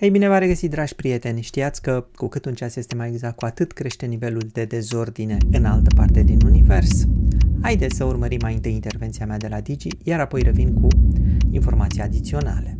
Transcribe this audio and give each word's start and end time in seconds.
Hei, 0.00 0.10
bine 0.10 0.28
v-am 0.28 0.38
regăsit, 0.38 0.70
dragi 0.70 0.94
prieteni! 0.94 1.40
Știați 1.40 1.82
că 1.82 2.06
cu 2.14 2.28
cât 2.28 2.44
un 2.44 2.54
ceas 2.54 2.76
este 2.76 2.94
mai 2.94 3.08
exact, 3.08 3.36
cu 3.36 3.44
atât 3.44 3.72
crește 3.72 4.06
nivelul 4.06 4.48
de 4.52 4.64
dezordine 4.64 5.36
în 5.52 5.64
altă 5.64 5.94
parte 5.94 6.22
din 6.22 6.38
univers? 6.44 7.06
Haideți 7.62 7.96
să 7.96 8.04
urmărim 8.04 8.38
mai 8.42 8.54
întâi 8.54 8.72
intervenția 8.72 9.26
mea 9.26 9.36
de 9.36 9.48
la 9.48 9.60
Digi, 9.60 9.88
iar 10.02 10.20
apoi 10.20 10.42
revin 10.42 10.72
cu 10.74 10.88
informații 11.50 12.00
adiționale. 12.02 12.78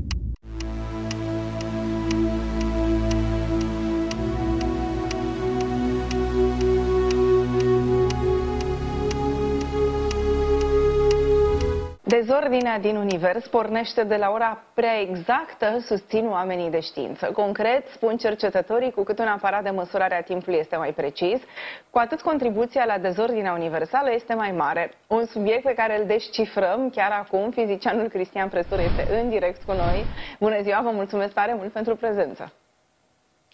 Dezordinea 12.19 12.79
din 12.79 12.96
univers 12.96 13.46
pornește 13.46 14.05
de 14.05 14.16
la 14.16 14.30
ora 14.30 14.62
prea 14.75 15.00
exactă, 15.00 15.79
susțin 15.80 16.29
oamenii 16.29 16.71
de 16.71 16.80
știință. 16.80 17.27
Concret, 17.32 17.87
spun 17.89 18.17
cercetătorii, 18.17 18.91
cu 18.91 19.03
cât 19.03 19.18
un 19.18 19.26
aparat 19.26 19.63
de 19.63 19.71
măsurare 19.71 20.14
a 20.14 20.23
timpului 20.23 20.59
este 20.59 20.76
mai 20.76 20.93
precis, 20.93 21.40
cu 21.90 21.99
atât 21.99 22.21
contribuția 22.21 22.85
la 22.85 22.99
dezordinea 22.99 23.53
universală 23.53 24.11
este 24.12 24.35
mai 24.35 24.53
mare. 24.53 24.93
Un 25.07 25.25
subiect 25.26 25.62
pe 25.62 25.75
care 25.75 26.00
îl 26.00 26.07
descifrăm 26.07 26.90
chiar 26.90 27.11
acum, 27.11 27.50
fizicianul 27.50 28.09
Cristian 28.09 28.48
Presur 28.48 28.79
este 28.79 29.21
în 29.21 29.29
direct 29.29 29.62
cu 29.62 29.73
noi. 29.73 30.04
Bună 30.40 30.62
ziua, 30.62 30.81
vă 30.82 30.90
mulțumesc 30.90 31.32
tare 31.32 31.54
mult 31.54 31.73
pentru 31.73 31.96
prezență. 31.96 32.53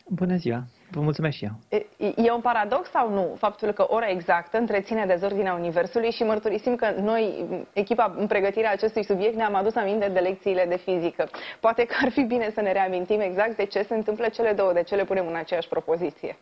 Bună 0.08 0.36
ziua! 0.36 0.64
Vă 0.90 1.00
mulțumesc 1.00 1.36
și 1.36 1.44
eu. 1.44 1.78
E, 1.98 2.12
e 2.16 2.32
un 2.32 2.40
paradox 2.40 2.90
sau 2.90 3.10
nu 3.12 3.34
faptul 3.38 3.72
că 3.72 3.86
ora 3.88 4.08
exactă 4.08 4.58
întreține 4.58 5.06
dezordinea 5.06 5.54
Universului 5.54 6.10
și 6.10 6.22
mărturisim 6.22 6.76
că 6.76 6.94
noi, 7.00 7.44
echipa 7.72 8.14
în 8.18 8.26
pregătirea 8.26 8.70
acestui 8.70 9.04
subiect, 9.04 9.36
ne-am 9.36 9.54
adus 9.54 9.74
aminte 9.74 10.08
de 10.08 10.18
lecțiile 10.18 10.66
de 10.68 10.76
fizică. 10.76 11.28
Poate 11.60 11.84
că 11.84 11.94
ar 12.02 12.10
fi 12.10 12.22
bine 12.22 12.50
să 12.54 12.60
ne 12.60 12.72
reamintim 12.72 13.20
exact 13.20 13.56
de 13.56 13.64
ce 13.64 13.82
se 13.82 13.94
întâmplă 13.94 14.28
cele 14.28 14.52
două, 14.52 14.72
de 14.72 14.82
ce 14.82 14.94
le 14.94 15.04
punem 15.04 15.26
în 15.26 15.34
aceeași 15.34 15.68
propoziție. 15.68 16.36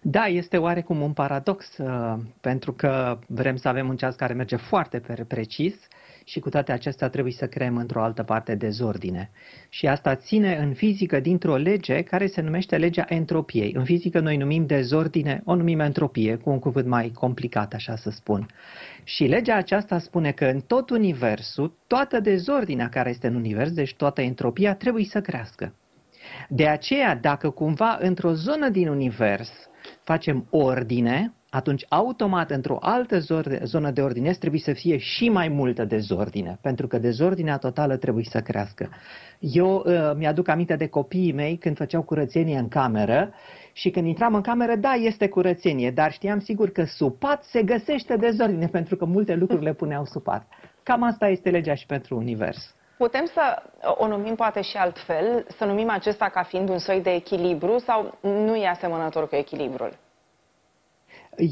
Da, 0.00 0.26
este 0.26 0.58
oarecum 0.58 1.00
un 1.00 1.12
paradox, 1.12 1.78
uh, 1.78 2.14
pentru 2.40 2.72
că 2.72 3.18
vrem 3.26 3.56
să 3.56 3.68
avem 3.68 3.88
un 3.88 3.96
ceas 3.96 4.14
care 4.14 4.32
merge 4.32 4.56
foarte 4.56 5.02
precis, 5.28 5.88
și 6.28 6.40
cu 6.40 6.48
toate 6.48 6.72
acestea 6.72 7.08
trebuie 7.08 7.32
să 7.32 7.46
creăm 7.46 7.76
într-o 7.76 8.02
altă 8.02 8.22
parte 8.22 8.54
dezordine. 8.54 9.30
Și 9.68 9.86
asta 9.86 10.14
ține 10.14 10.56
în 10.56 10.74
fizică 10.74 11.20
dintr-o 11.20 11.56
lege 11.56 12.02
care 12.02 12.26
se 12.26 12.40
numește 12.40 12.76
legea 12.76 13.04
entropiei. 13.08 13.72
În 13.76 13.84
fizică 13.84 14.20
noi 14.20 14.36
numim 14.36 14.66
dezordine, 14.66 15.42
o 15.44 15.54
numim 15.54 15.80
entropie, 15.80 16.36
cu 16.36 16.50
un 16.50 16.58
cuvânt 16.58 16.86
mai 16.86 17.10
complicat, 17.14 17.72
așa 17.72 17.96
să 17.96 18.10
spun. 18.10 18.46
Și 19.04 19.24
legea 19.24 19.56
aceasta 19.56 19.98
spune 19.98 20.32
că 20.32 20.44
în 20.44 20.60
tot 20.60 20.90
universul, 20.90 21.76
toată 21.86 22.20
dezordinea 22.20 22.88
care 22.88 23.10
este 23.10 23.26
în 23.26 23.34
univers, 23.34 23.72
deci 23.72 23.94
toată 23.94 24.20
entropia, 24.20 24.74
trebuie 24.74 25.04
să 25.04 25.20
crească. 25.20 25.74
De 26.48 26.66
aceea, 26.66 27.14
dacă 27.14 27.50
cumva 27.50 27.98
într-o 28.00 28.32
zonă 28.32 28.68
din 28.68 28.88
univers 28.88 29.50
facem 30.02 30.46
ordine, 30.50 31.35
atunci 31.50 31.84
automat 31.88 32.50
într-o 32.50 32.76
altă 32.80 33.18
zonă 33.62 33.90
de 33.90 34.00
ordine 34.00 34.32
trebuie 34.32 34.60
să 34.60 34.72
fie 34.72 34.96
și 34.96 35.28
mai 35.28 35.48
multă 35.48 35.84
dezordine, 35.84 36.58
pentru 36.62 36.86
că 36.86 36.98
dezordinea 36.98 37.58
totală 37.58 37.96
trebuie 37.96 38.24
să 38.30 38.40
crească. 38.40 38.88
Eu 39.38 39.82
uh, 39.86 40.12
mi-aduc 40.16 40.48
aminte 40.48 40.76
de 40.76 40.86
copiii 40.86 41.32
mei 41.32 41.56
când 41.56 41.76
făceau 41.76 42.02
curățenie 42.02 42.58
în 42.58 42.68
cameră 42.68 43.32
și 43.72 43.90
când 43.90 44.06
intram 44.06 44.34
în 44.34 44.40
cameră, 44.40 44.76
da, 44.76 44.92
este 44.92 45.28
curățenie, 45.28 45.90
dar 45.90 46.12
știam 46.12 46.40
sigur 46.40 46.70
că 46.70 46.84
sub 46.84 47.18
pat 47.18 47.44
se 47.44 47.62
găsește 47.62 48.16
dezordine, 48.16 48.66
pentru 48.66 48.96
că 48.96 49.04
multe 49.04 49.34
lucruri 49.34 49.64
le 49.64 49.72
puneau 49.72 50.04
sub 50.04 50.22
pat. 50.22 50.46
Cam 50.82 51.02
asta 51.02 51.28
este 51.28 51.50
legea 51.50 51.74
și 51.74 51.86
pentru 51.86 52.16
univers. 52.16 52.74
Putem 52.98 53.24
să 53.24 53.62
o 53.96 54.06
numim 54.06 54.34
poate 54.34 54.60
și 54.60 54.76
altfel, 54.76 55.46
să 55.58 55.64
numim 55.64 55.90
acesta 55.90 56.28
ca 56.28 56.42
fiind 56.42 56.68
un 56.68 56.78
soi 56.78 57.00
de 57.02 57.10
echilibru 57.10 57.78
sau 57.78 58.18
nu 58.20 58.56
e 58.56 58.68
asemănător 58.68 59.28
cu 59.28 59.34
echilibrul? 59.34 59.92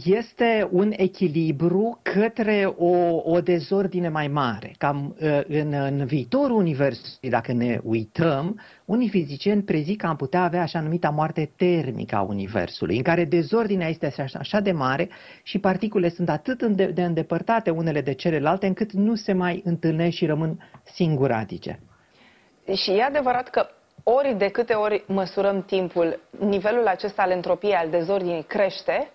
Este 0.05 0.69
un 0.71 0.93
echilibru 0.97 1.99
către 2.03 2.75
o, 2.77 3.21
o 3.25 3.41
dezordine 3.41 4.09
mai 4.09 4.29
mare. 4.29 4.75
Cam 4.79 5.17
ă, 5.23 5.43
în, 5.49 5.73
în 5.73 6.05
viitorul 6.05 6.57
universului, 6.57 7.31
dacă 7.31 7.53
ne 7.53 7.81
uităm, 7.83 8.61
unii 8.85 9.09
fizicieni 9.09 9.63
prezic 9.63 10.01
că 10.01 10.07
am 10.07 10.17
putea 10.17 10.43
avea 10.43 10.63
așa 10.63 10.81
numita 10.81 11.09
moarte 11.11 11.51
termică 11.57 12.17
a 12.17 12.21
universului, 12.21 12.97
în 12.97 13.03
care 13.03 13.25
dezordinea 13.25 13.89
este 13.89 14.07
așa, 14.07 14.39
așa 14.39 14.61
de 14.61 14.73
mare 14.73 15.09
și 15.43 15.59
particule 15.59 16.09
sunt 16.09 16.29
atât 16.29 16.63
de, 16.63 16.87
de 16.87 17.03
îndepărtate 17.03 17.71
unele 17.71 18.01
de 18.01 18.15
celelalte 18.15 18.67
încât 18.67 18.93
nu 18.93 19.15
se 19.15 19.33
mai 19.33 19.63
întâlnesc 19.65 20.17
și 20.17 20.27
rămân 20.27 20.71
singuratice. 20.95 21.81
Și 22.75 22.91
e 22.91 23.03
adevărat 23.03 23.49
că 23.51 23.67
ori 24.03 24.35
de 24.39 24.49
câte 24.49 24.73
ori 24.73 25.05
măsurăm 25.07 25.63
timpul, 25.63 26.21
nivelul 26.39 26.87
acesta 26.87 27.23
al 27.23 27.31
entropiei, 27.31 27.75
al 27.75 27.91
dezordinii 27.91 28.43
crește? 28.43 29.11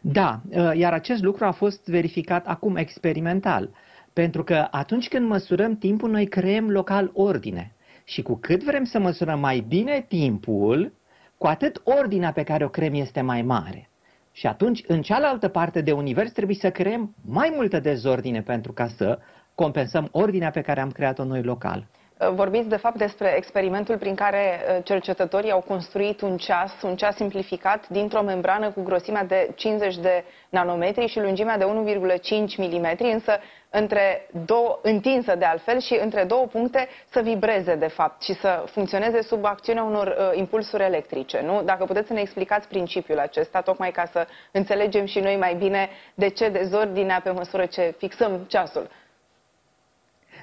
Da, 0.00 0.40
ă, 0.56 0.76
iar 0.76 0.92
acest 0.92 1.22
lucru 1.22 1.44
a 1.44 1.50
fost 1.50 1.88
verificat 1.88 2.46
acum 2.46 2.76
experimental. 2.76 3.70
Pentru 4.12 4.44
că 4.44 4.68
atunci 4.70 5.08
când 5.08 5.28
măsurăm 5.28 5.76
timpul, 5.76 6.10
noi 6.10 6.26
creăm 6.26 6.70
local 6.70 7.10
ordine. 7.14 7.72
Și 8.04 8.22
cu 8.22 8.36
cât 8.36 8.62
vrem 8.64 8.84
să 8.84 8.98
măsurăm 8.98 9.40
mai 9.40 9.64
bine 9.68 10.04
timpul, 10.08 10.92
cu 11.38 11.46
atât 11.46 11.80
ordinea 11.84 12.32
pe 12.32 12.42
care 12.42 12.64
o 12.64 12.68
creăm 12.68 12.94
este 12.94 13.20
mai 13.20 13.42
mare. 13.42 13.88
Și 14.32 14.46
atunci, 14.46 14.84
în 14.86 15.02
cealaltă 15.02 15.48
parte 15.48 15.80
de 15.80 15.92
univers, 15.92 16.32
trebuie 16.32 16.56
să 16.56 16.70
creăm 16.70 17.14
mai 17.24 17.52
multă 17.54 17.80
dezordine 17.80 18.42
pentru 18.42 18.72
ca 18.72 18.88
să 18.88 19.18
compensăm 19.54 20.08
ordinea 20.12 20.50
pe 20.50 20.60
care 20.60 20.80
am 20.80 20.90
creat-o 20.90 21.24
noi 21.24 21.42
local. 21.42 21.86
Uh, 22.20 22.28
vorbiți 22.34 22.68
de 22.68 22.76
fapt 22.76 22.96
despre 22.96 23.34
experimentul 23.36 23.98
prin 23.98 24.14
care 24.14 24.60
uh, 24.76 24.84
cercetătorii 24.84 25.50
au 25.50 25.60
construit 25.60 26.20
un 26.20 26.36
ceas, 26.36 26.72
un 26.82 26.96
ceas 26.96 27.16
simplificat 27.16 27.88
dintr-o 27.88 28.22
membrană 28.22 28.70
cu 28.70 28.82
grosimea 28.82 29.24
de 29.24 29.50
50 29.54 29.96
de 29.96 30.24
nanometri 30.48 31.06
și 31.06 31.20
lungimea 31.20 31.58
de 31.58 31.64
1,5 31.64 32.56
mm, 32.56 32.96
însă 32.98 33.38
între 33.70 34.28
două, 34.46 34.78
întinsă 34.82 35.34
de 35.34 35.44
altfel 35.44 35.80
și 35.80 35.98
între 36.02 36.24
două 36.24 36.46
puncte 36.46 36.88
să 37.10 37.20
vibreze 37.20 37.74
de 37.74 37.86
fapt 37.86 38.22
și 38.22 38.34
să 38.34 38.64
funcționeze 38.66 39.22
sub 39.22 39.44
acțiunea 39.44 39.82
unor 39.82 40.06
uh, 40.06 40.38
impulsuri 40.38 40.82
electrice. 40.82 41.40
Nu? 41.44 41.62
Dacă 41.62 41.84
puteți 41.84 42.06
să 42.06 42.12
ne 42.12 42.20
explicați 42.20 42.68
principiul 42.68 43.18
acesta, 43.18 43.60
tocmai 43.60 43.90
ca 43.90 44.04
să 44.12 44.26
înțelegem 44.50 45.04
și 45.04 45.20
noi 45.20 45.36
mai 45.36 45.54
bine 45.54 45.88
de 46.14 46.28
ce 46.28 46.48
dezordinea 46.48 47.20
pe 47.24 47.30
măsură 47.30 47.66
ce 47.66 47.94
fixăm 47.98 48.44
ceasul. 48.48 48.88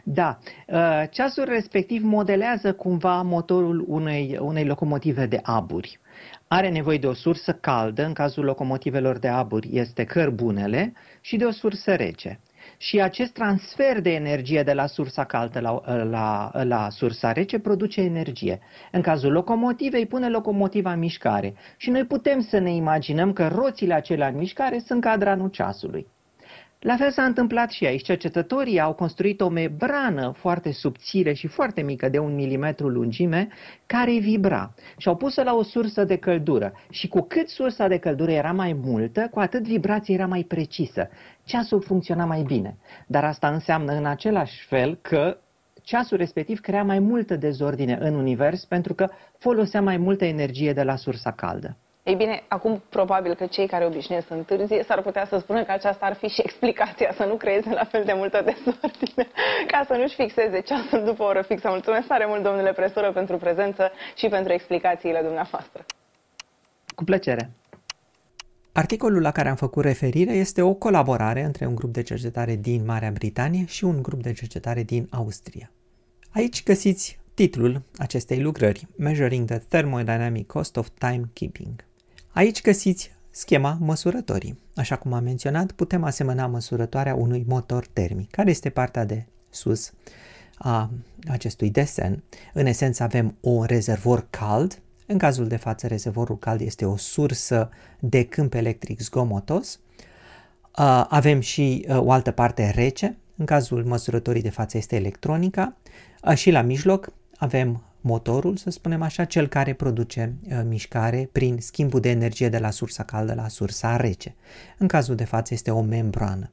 Da, 0.07 0.37
uh, 0.67 1.03
ceasul 1.09 1.43
respectiv 1.43 2.03
modelează 2.03 2.73
cumva 2.73 3.21
motorul 3.21 3.85
unei, 3.87 4.37
unei 4.41 4.65
locomotive 4.65 5.25
de 5.25 5.39
aburi. 5.43 5.99
Are 6.47 6.69
nevoie 6.69 6.97
de 6.97 7.07
o 7.07 7.13
sursă 7.13 7.53
caldă, 7.53 8.05
în 8.05 8.13
cazul 8.13 8.43
locomotivelor 8.43 9.17
de 9.17 9.27
aburi 9.27 9.69
este 9.71 10.03
cărbunele, 10.03 10.93
și 11.21 11.37
de 11.37 11.45
o 11.45 11.51
sursă 11.51 11.95
rece. 11.95 12.39
Și 12.77 13.01
acest 13.01 13.33
transfer 13.33 14.01
de 14.01 14.13
energie 14.13 14.63
de 14.63 14.73
la 14.73 14.85
sursa 14.85 15.23
caldă 15.23 15.59
la, 15.59 16.03
la, 16.03 16.51
la 16.63 16.89
sursa 16.89 17.31
rece 17.31 17.59
produce 17.59 18.01
energie. 18.01 18.59
În 18.91 19.01
cazul 19.01 19.31
locomotivei 19.31 20.05
pune 20.05 20.29
locomotiva 20.29 20.91
în 20.91 20.99
mișcare 20.99 21.53
și 21.77 21.89
noi 21.89 22.05
putem 22.05 22.41
să 22.41 22.57
ne 22.57 22.75
imaginăm 22.75 23.33
că 23.33 23.47
roțile 23.47 23.93
acelea 23.93 24.27
în 24.27 24.37
mișcare 24.37 24.79
sunt 24.79 25.01
cadranul 25.01 25.49
ceasului. 25.49 26.07
La 26.85 26.95
fel 26.95 27.11
s-a 27.11 27.23
întâmplat 27.23 27.71
și 27.71 27.85
aici. 27.85 28.03
Cercetătorii 28.03 28.79
au 28.79 28.93
construit 28.93 29.41
o 29.41 29.49
membrană 29.49 30.33
foarte 30.37 30.71
subțire 30.71 31.33
și 31.33 31.47
foarte 31.47 31.81
mică, 31.81 32.09
de 32.09 32.17
un 32.17 32.35
milimetru 32.35 32.87
lungime, 32.87 33.47
care 33.85 34.19
vibra 34.19 34.73
și 34.97 35.07
au 35.07 35.15
pus-o 35.15 35.43
la 35.43 35.53
o 35.55 35.63
sursă 35.63 36.03
de 36.03 36.17
căldură. 36.17 36.73
Și 36.89 37.07
cu 37.07 37.21
cât 37.21 37.49
sursa 37.49 37.87
de 37.87 37.97
căldură 37.97 38.31
era 38.31 38.51
mai 38.51 38.73
multă, 38.73 39.27
cu 39.31 39.39
atât 39.39 39.63
vibrația 39.63 40.13
era 40.13 40.25
mai 40.25 40.43
precisă. 40.43 41.09
Ceasul 41.43 41.81
funcționa 41.81 42.25
mai 42.25 42.41
bine. 42.41 42.77
Dar 43.07 43.23
asta 43.23 43.47
înseamnă 43.47 43.91
în 43.91 44.05
același 44.05 44.65
fel 44.65 44.97
că 45.01 45.37
ceasul 45.81 46.17
respectiv 46.17 46.59
crea 46.59 46.83
mai 46.83 46.99
multă 46.99 47.35
dezordine 47.35 47.97
în 48.01 48.13
univers 48.15 48.65
pentru 48.65 48.93
că 48.93 49.09
folosea 49.37 49.81
mai 49.81 49.97
multă 49.97 50.25
energie 50.25 50.73
de 50.73 50.83
la 50.83 50.95
sursa 50.95 51.31
caldă. 51.31 51.77
Ei 52.05 52.15
bine, 52.15 52.43
acum 52.47 52.83
probabil 52.89 53.33
că 53.35 53.45
cei 53.45 53.67
care 53.67 53.85
obișnuiesc 53.85 54.27
să 54.27 54.33
întârzie 54.33 54.83
s-ar 54.83 55.01
putea 55.01 55.25
să 55.25 55.37
spună 55.37 55.63
că 55.63 55.71
aceasta 55.71 56.05
ar 56.05 56.15
fi 56.15 56.27
și 56.27 56.41
explicația, 56.43 57.13
să 57.17 57.23
nu 57.23 57.35
creeze 57.35 57.69
la 57.69 57.83
fel 57.83 58.03
de 58.05 58.13
multă 58.15 58.41
dezordine, 58.45 59.27
ca 59.71 59.83
să 59.87 59.93
nu-și 59.93 60.15
fixeze 60.15 60.59
ceasul 60.59 61.03
după 61.03 61.23
o 61.23 61.25
oră 61.25 61.41
fixă. 61.41 61.67
Mulțumesc 61.69 62.07
tare 62.07 62.25
mult, 62.27 62.43
domnule 62.43 62.73
presură, 62.73 63.11
pentru 63.11 63.37
prezență 63.37 63.91
și 64.15 64.27
pentru 64.27 64.53
explicațiile 64.53 65.21
dumneavoastră. 65.21 65.85
Cu 66.95 67.03
plăcere. 67.03 67.51
Articolul 68.71 69.21
la 69.21 69.31
care 69.31 69.49
am 69.49 69.55
făcut 69.55 69.83
referire 69.83 70.31
este 70.31 70.61
o 70.61 70.73
colaborare 70.73 71.41
între 71.41 71.65
un 71.65 71.75
grup 71.75 71.93
de 71.93 72.01
cercetare 72.03 72.55
din 72.55 72.85
Marea 72.85 73.11
Britanie 73.11 73.65
și 73.65 73.83
un 73.83 74.01
grup 74.01 74.21
de 74.21 74.33
cercetare 74.33 74.83
din 74.83 75.07
Austria. 75.11 75.71
Aici 76.31 76.63
găsiți 76.63 77.19
titlul 77.33 77.81
acestei 77.97 78.41
lucrări, 78.41 78.87
Measuring 78.97 79.47
the 79.47 79.57
Thermodynamic 79.57 80.47
Cost 80.47 80.77
of 80.77 80.89
Time 80.97 81.29
Keeping. 81.33 81.85
Aici 82.35 82.61
găsiți 82.61 83.11
schema 83.29 83.77
măsurătorii. 83.79 84.59
Așa 84.75 84.95
cum 84.95 85.13
am 85.13 85.23
menționat, 85.23 85.71
putem 85.71 86.03
asemăna 86.03 86.47
măsurătoarea 86.47 87.15
unui 87.15 87.45
motor 87.47 87.87
termic, 87.93 88.31
care 88.31 88.49
este 88.49 88.69
partea 88.69 89.05
de 89.05 89.25
sus 89.49 89.93
a 90.57 90.89
acestui 91.27 91.69
desen. 91.69 92.23
În 92.53 92.65
esență 92.65 93.03
avem 93.03 93.35
un 93.39 93.63
rezervor 93.63 94.27
cald, 94.29 94.81
în 95.05 95.17
cazul 95.17 95.47
de 95.47 95.55
față 95.55 95.87
rezervorul 95.87 96.37
cald 96.37 96.61
este 96.61 96.85
o 96.85 96.97
sursă 96.97 97.69
de 97.99 98.25
câmp 98.25 98.53
electric 98.53 98.99
zgomotos. 98.99 99.79
Avem 101.07 101.39
și 101.39 101.85
o 101.89 102.11
altă 102.11 102.31
parte 102.31 102.71
rece, 102.75 103.17
în 103.37 103.45
cazul 103.45 103.85
măsurătorii 103.85 104.41
de 104.41 104.49
față 104.49 104.77
este 104.77 104.95
electronica 104.95 105.75
și 106.33 106.51
la 106.51 106.61
mijloc 106.61 107.13
avem 107.37 107.83
motorul, 108.05 108.55
să 108.55 108.69
spunem 108.69 109.01
așa, 109.01 109.25
cel 109.25 109.47
care 109.47 109.73
produce 109.73 110.35
uh, 110.43 110.61
mișcare 110.67 111.29
prin 111.31 111.57
schimbul 111.59 111.99
de 111.99 112.09
energie 112.09 112.49
de 112.49 112.57
la 112.57 112.69
sursa 112.69 113.03
caldă 113.03 113.33
la 113.33 113.47
sursa 113.47 113.95
rece. 113.95 114.35
În 114.77 114.87
cazul 114.87 115.15
de 115.15 115.23
față 115.23 115.53
este 115.53 115.71
o 115.71 115.81
membrană. 115.81 116.51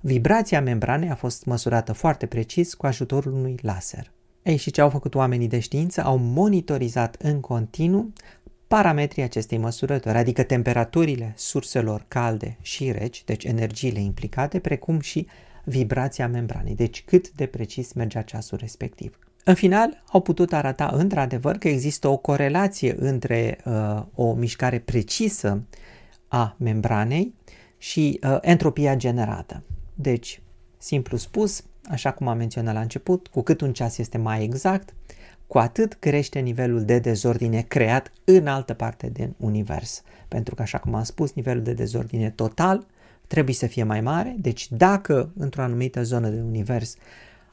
Vibrația 0.00 0.60
membranei 0.60 1.10
a 1.10 1.14
fost 1.14 1.44
măsurată 1.44 1.92
foarte 1.92 2.26
precis 2.26 2.74
cu 2.74 2.86
ajutorul 2.86 3.32
unui 3.32 3.58
laser. 3.62 4.12
Ei, 4.42 4.56
și 4.56 4.70
ce 4.70 4.80
au 4.80 4.90
făcut 4.90 5.14
oamenii 5.14 5.48
de 5.48 5.58
știință? 5.58 6.02
Au 6.02 6.16
monitorizat 6.16 7.16
în 7.18 7.40
continuu 7.40 8.12
parametrii 8.66 9.22
acestei 9.22 9.58
măsurători, 9.58 10.16
adică 10.16 10.42
temperaturile 10.42 11.32
surselor 11.36 12.04
calde 12.08 12.56
și 12.60 12.92
reci, 12.92 13.24
deci 13.24 13.44
energiile 13.44 14.00
implicate, 14.00 14.58
precum 14.58 15.00
și 15.00 15.26
vibrația 15.64 16.28
membranei, 16.28 16.74
deci 16.74 17.02
cât 17.04 17.30
de 17.30 17.46
precis 17.46 17.92
mergea 17.92 18.22
ceasul 18.22 18.58
respectiv. 18.60 19.18
În 19.50 19.56
final, 19.56 20.02
au 20.10 20.20
putut 20.20 20.52
arăta 20.52 20.90
într-adevăr 20.94 21.56
că 21.56 21.68
există 21.68 22.08
o 22.08 22.16
corelație 22.16 22.94
între 22.98 23.58
uh, 23.64 24.02
o 24.14 24.32
mișcare 24.32 24.78
precisă 24.78 25.62
a 26.28 26.56
membranei 26.58 27.34
și 27.78 28.20
uh, 28.22 28.38
entropia 28.40 28.96
generată. 28.96 29.62
Deci, 29.94 30.42
simplu 30.78 31.16
spus, 31.16 31.64
așa 31.88 32.12
cum 32.12 32.28
am 32.28 32.36
menționat 32.36 32.74
la 32.74 32.80
început, 32.80 33.26
cu 33.26 33.42
cât 33.42 33.60
un 33.60 33.72
ceas 33.72 33.98
este 33.98 34.18
mai 34.18 34.42
exact, 34.42 34.94
cu 35.46 35.58
atât 35.58 35.94
crește 35.94 36.38
nivelul 36.38 36.84
de 36.84 36.98
dezordine 36.98 37.60
creat 37.60 38.12
în 38.24 38.46
altă 38.46 38.74
parte 38.74 39.10
din 39.12 39.34
univers. 39.36 40.02
Pentru 40.28 40.54
că, 40.54 40.62
așa 40.62 40.78
cum 40.78 40.94
am 40.94 41.02
spus, 41.04 41.32
nivelul 41.32 41.62
de 41.62 41.72
dezordine 41.72 42.30
total 42.30 42.86
trebuie 43.26 43.54
să 43.54 43.66
fie 43.66 43.82
mai 43.82 44.00
mare, 44.00 44.36
deci 44.38 44.72
dacă 44.72 45.32
într-o 45.36 45.62
anumită 45.62 46.02
zonă 46.02 46.28
de 46.28 46.40
univers 46.40 46.96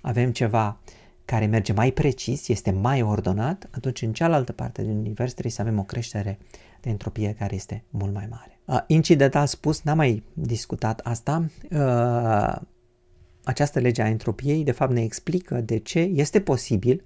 avem 0.01 0.31
ceva 0.31 0.79
care 1.27 1.45
merge 1.45 1.73
mai 1.73 1.91
precis, 1.91 2.47
este 2.47 2.71
mai 2.71 3.01
ordonat, 3.01 3.67
atunci 3.71 4.01
în 4.01 4.13
cealaltă 4.13 4.51
parte 4.51 4.83
din 4.83 4.97
univers 4.97 5.31
trebuie 5.31 5.51
să 5.51 5.61
avem 5.61 5.79
o 5.79 5.83
creștere 5.83 6.37
de 6.81 6.89
entropie 6.89 7.35
care 7.39 7.55
este 7.55 7.83
mult 7.89 8.13
mai 8.13 8.27
mare. 8.29 8.59
Uh, 8.65 8.79
incidental 8.87 9.45
spus, 9.45 9.81
n-am 9.81 9.97
mai 9.97 10.23
discutat 10.33 10.99
asta, 10.99 11.45
uh, 11.71 12.55
această 13.43 13.79
lege 13.79 14.01
a 14.01 14.07
entropiei 14.07 14.63
de 14.63 14.71
fapt 14.71 14.91
ne 14.91 15.03
explică 15.03 15.61
de 15.61 15.77
ce 15.77 15.99
este 15.99 16.41
posibil 16.41 17.03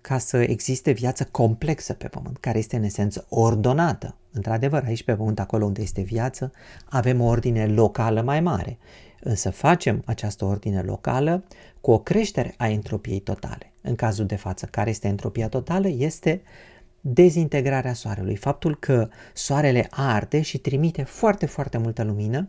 ca 0.00 0.18
să 0.18 0.36
existe 0.36 0.90
viață 0.90 1.24
complexă 1.24 1.92
pe 1.92 2.08
Pământ, 2.08 2.38
care 2.38 2.58
este 2.58 2.76
în 2.76 2.82
esență 2.82 3.26
ordonată. 3.28 4.16
Într-adevăr, 4.32 4.82
aici 4.86 5.04
pe 5.04 5.14
Pământ, 5.14 5.40
acolo 5.40 5.64
unde 5.64 5.82
este 5.82 6.00
viață, 6.00 6.52
avem 6.84 7.20
o 7.20 7.24
ordine 7.24 7.66
locală 7.66 8.22
mai 8.22 8.40
mare 8.40 8.78
însă 9.26 9.50
facem 9.50 10.02
această 10.04 10.44
ordine 10.44 10.80
locală 10.80 11.44
cu 11.80 11.90
o 11.90 11.98
creștere 11.98 12.54
a 12.56 12.68
entropiei 12.68 13.20
totale. 13.20 13.72
În 13.80 13.94
cazul 13.94 14.26
de 14.26 14.36
față, 14.36 14.66
care 14.70 14.90
este 14.90 15.08
entropia 15.08 15.48
totală? 15.48 15.88
Este 15.88 16.42
dezintegrarea 17.00 17.92
soarelui. 17.92 18.36
Faptul 18.36 18.76
că 18.76 19.08
soarele 19.32 19.86
arde 19.90 20.40
și 20.40 20.58
trimite 20.58 21.02
foarte, 21.02 21.46
foarte 21.46 21.78
multă 21.78 22.02
lumină, 22.04 22.48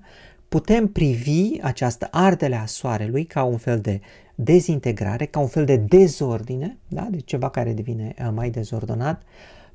putem 0.50 0.88
privi 0.88 1.60
această 1.62 2.08
ardere 2.12 2.56
a 2.56 2.66
soarelui 2.66 3.26
ca 3.26 3.44
un 3.44 3.58
fel 3.58 3.80
de 3.80 4.02
dezintegrare, 4.36 5.26
ca 5.26 5.40
un 5.40 5.48
fel 5.48 5.66
de 5.66 5.76
dezordine, 5.76 6.78
da? 6.88 7.08
deci 7.12 7.26
ceva 7.26 7.50
care 7.50 7.74
devine 7.74 8.14
uh, 8.20 8.30
mai 8.34 8.50
dezordonat, 8.50 9.22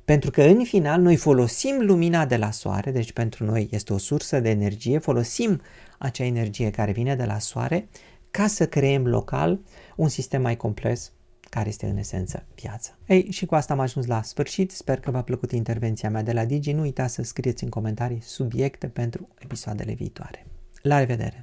pentru 0.05 0.31
că 0.31 0.43
în 0.43 0.63
final 0.63 1.01
noi 1.01 1.15
folosim 1.15 1.79
lumina 1.79 2.25
de 2.25 2.37
la 2.37 2.51
soare, 2.51 2.91
deci 2.91 3.11
pentru 3.11 3.45
noi 3.45 3.67
este 3.71 3.93
o 3.93 3.97
sursă 3.97 4.39
de 4.39 4.49
energie, 4.49 4.97
folosim 4.97 5.61
acea 5.97 6.23
energie 6.23 6.69
care 6.69 6.91
vine 6.91 7.15
de 7.15 7.25
la 7.25 7.39
soare 7.39 7.87
ca 8.31 8.47
să 8.47 8.67
creăm 8.67 9.07
local 9.07 9.59
un 9.95 10.07
sistem 10.07 10.41
mai 10.41 10.57
complex 10.57 11.11
care 11.49 11.69
este 11.69 11.85
în 11.85 11.97
esență 11.97 12.45
viață. 12.55 12.97
Ei, 13.07 13.31
și 13.31 13.45
cu 13.45 13.55
asta 13.55 13.73
am 13.73 13.79
ajuns 13.79 14.05
la 14.05 14.21
sfârșit. 14.21 14.71
Sper 14.71 14.99
că 14.99 15.11
v-a 15.11 15.21
plăcut 15.21 15.51
intervenția 15.51 16.09
mea 16.09 16.23
de 16.23 16.31
la 16.31 16.45
Digi. 16.45 16.71
Nu 16.71 16.81
uitați 16.81 17.13
să 17.13 17.23
scrieți 17.23 17.63
în 17.63 17.69
comentarii 17.69 18.21
subiecte 18.21 18.87
pentru 18.87 19.27
episoadele 19.39 19.93
viitoare. 19.93 20.45
La 20.81 20.99
revedere! 20.99 21.41